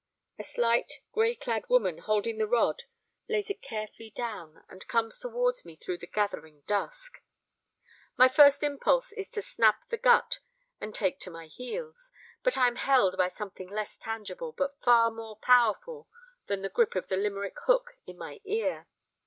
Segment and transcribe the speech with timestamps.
[0.39, 2.85] A slight, grey clad woman holding the rod
[3.29, 7.21] lays it carefully down and comes towards me through the gathering dusk.
[8.17, 10.39] My first impulse is to snap the gut
[10.79, 12.11] and take to my heels,
[12.41, 16.07] but I am held by something less tangible but far more powerful
[16.47, 18.87] than the grip of the Limerick hook in my ear.